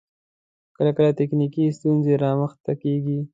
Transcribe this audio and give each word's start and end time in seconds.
کله 0.75 0.91
کله 0.97 1.09
تخنیکی 1.19 1.63
ستونزې 1.77 2.13
رامخته 2.23 2.73
کیږی 2.81 3.19